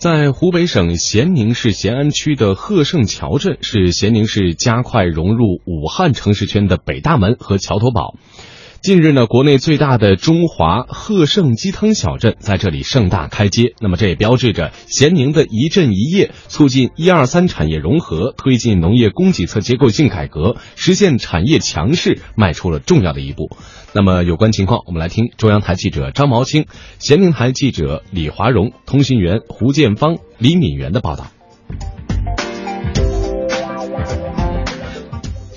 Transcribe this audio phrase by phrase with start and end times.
[0.00, 8.14] 在湖北省咸宁市咸安区的鹤胜桥镇，是咸宁市加快融入武汉城市圈的北大门和桥头堡。
[8.82, 13.74] 近日呢，国内最大的中华鹤盛鸡汤小镇在这里盛大开街。
[13.78, 23.50] 那么，这也标志着咸宁的一镇一业，促进一二三产业融合，推进农业供给侧结构性改革，实现产业强势，迈出了重要的一步。
[23.92, 26.64] 那么，有关情况，我们来听中央台记者张毛清、
[26.98, 31.26] 咸宁台记者李华荣、通讯员胡建芳、李敏元的报道。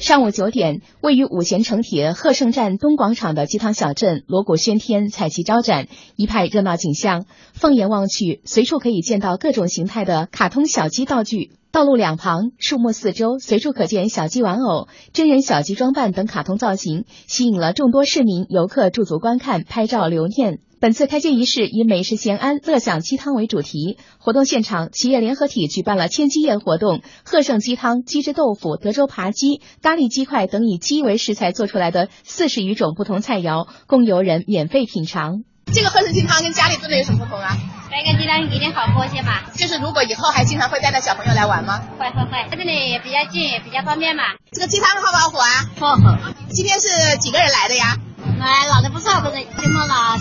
[0.04, 7.24] 上午九点，位于五贤城铁鹤盛站东广场的鸡汤小镇锣鼓喧天，彩旗招展，一派热闹景象。
[7.54, 11.52] 放眼望去，随处可以见到各种形态的卡通小鸡道具。
[11.72, 20.60] 道路两旁、树木四周，随处可见小鸡玩偶、真人小鸡装扮等卡通造型，吸引了众多市民游客驻足观看、拍照留念。
[20.84, 23.98] 本次开街仪式以“美食闲安，乐享鸡汤”为主题。
[24.18, 35.46] 活动现场，企业联合体举办了千鸡宴活动，鹤盛鸡汤、鸡汁豆腐、德州扒鸡、咖喱鸡块等以鸡为食材做出来的四十余种不同菜肴，供游人免费品尝。
[35.72, 37.56] 这个鹤盛鸡汤跟家里炖的有什么不同啊？
[37.90, 39.52] 这个鸡汤一定好喝些吧？
[39.56, 41.80] 就是如果以后还经常会带着小朋友来玩吗？
[41.98, 44.24] 会会会，这里也比较近，也比较方便嘛。
[44.52, 45.48] 这个鸡汤好不好喝啊？
[45.80, 46.18] 好喝。
[46.50, 47.96] 今天是几个人来的呀？
[48.40, 50.13] 来，老的不少，个人，起码了。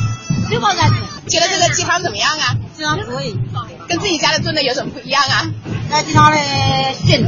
[1.28, 2.56] 觉得这个鸡汤怎么样啊？
[2.76, 3.36] 鸡汤可以，
[3.88, 5.50] 跟自己家的炖的有什么不一样啊？
[5.90, 6.38] 那鸡汤的
[6.94, 7.24] 鲜，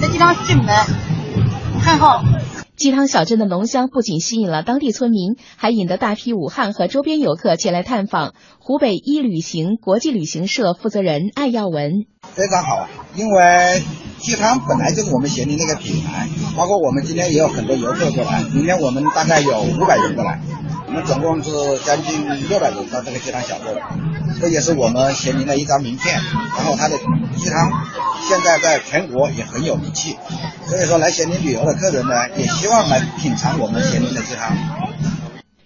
[0.00, 0.72] 这鸡汤鲜的
[1.80, 2.22] 很好。
[2.76, 8.34] 鸡汤小镇的浓香不仅吸引了当地村民，还引得大批武汉和周边游客前来探访。
[8.58, 13.82] 湖北一旅行国际旅行社负责人艾耀文：非常好，因为
[14.18, 20.40] 鸡汤本来就是我们咸宁那个品牌，包括我们今天也有很多游客过来，明天我们大概有五百人过来。
[20.92, 21.50] 我们总共是
[21.86, 23.74] 将近六百人到这个鸡汤小镇，
[24.38, 26.20] 这也是我们咸宁的一张名片。
[26.54, 26.98] 然后它的
[27.38, 27.70] 鸡汤
[28.28, 30.18] 现在在全国也很有名气，
[30.66, 34.54] 所以说来咸宁旅游的客人呢，也希望来品尝我们咸宁的鸡汤。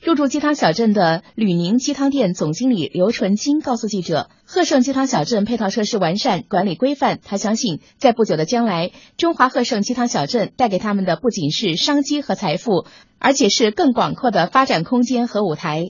[0.07, 7.19] 入驻鸡汤小镇的吕宁鸡汤店总经理刘纯金告诉记者：“鹤盛鸡汤小镇配套设施完善，管理规范。
[7.25, 12.87] 他相信，在不久的将来，中华鹤盛鸡汤小镇带给他们的不仅是商机和财富，
[13.19, 15.87] 而且是更广阔的发展空间和舞台。”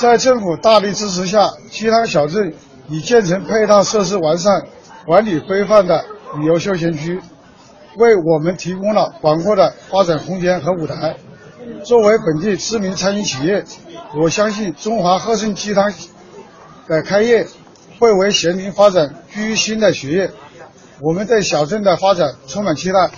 [0.00, 2.52] 在政府大力支持下，鸡汤小镇
[2.88, 4.66] 已建成配套设施完善、
[5.06, 6.04] 管理规范的
[6.36, 7.20] 旅游休闲区，
[7.96, 11.14] 为我们提供了广阔的发展空间和舞台。
[11.86, 13.64] 作为本地知名餐饮企业，
[14.20, 15.94] 我相信中华鹤盛鸡汤
[16.88, 17.46] 的开业
[18.00, 20.32] 会为咸宁发展注入新的血液。
[21.00, 23.10] 我们对小镇的发展充满期待。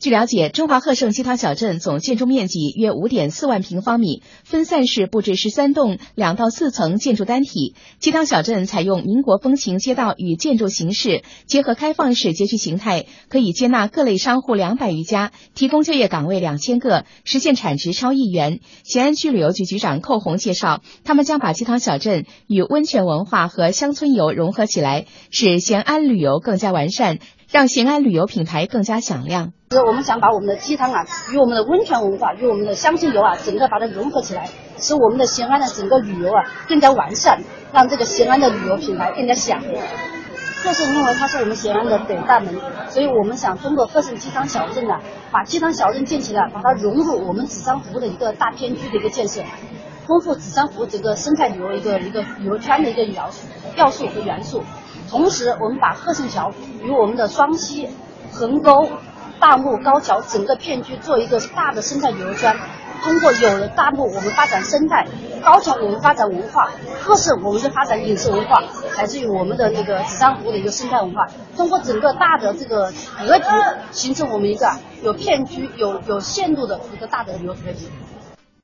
[0.00, 7.74] 据了解，中华鹤盛鸡汤小镇总建筑面积约五点四万平方米，分散式布置十三栋两到四层建筑单体。
[7.98, 18.60] 鸡汤小镇采用民国风情街道与建筑形式，结合开放式街区形态，可以接纳各类商户两百余家，提供就业岗位两千个，实现产值超亿元。
[18.84, 27.18] 咸安区旅游局局长寇红介绍，他们将把鸡汤小镇与温泉文化和乡村游融合起来，使咸安旅游更加完善。
[27.52, 29.52] 让咸安旅游品牌更加响亮。
[29.72, 39.84] 是我们想把我们的鸡汤啊，与我们的温泉文化，与我们的乡村游啊，整个把它融合起来，使我们的咸安的整个旅游啊更加完善，让这个咸安的旅游品牌更加响亮。
[40.62, 42.54] 鹤盛因为它是我们咸安的北大门，
[42.88, 45.00] 所以我们想通过鹤盛鸡汤小镇啊，
[45.32, 49.42] 把鸡汤小镇建起来，把它融入我们紫山湖的一个大片区的一个建设，
[50.06, 54.62] 丰富紫山湖整个生态旅游一个一个旅游圈的一个要素、要素和元素。
[55.10, 57.88] 同时，我们把鹤盛桥与我们的双溪、
[58.32, 58.88] 横沟、
[59.40, 62.56] 大木高桥整个片区做一个大的生态旅游圈。
[63.02, 65.06] 通过有了大木，我们发展生态；
[65.42, 66.70] 高桥我们发展文化；
[67.02, 68.62] 鹤盛我们就发展饮食文化，
[68.96, 71.26] 乃至于我们的这个紫珊瑚的一个生态文化。
[71.56, 73.44] 通过整个大的这个格局，
[73.90, 74.70] 形成我们一个
[75.02, 77.86] 有片区、有有限度的一个大的旅游格局。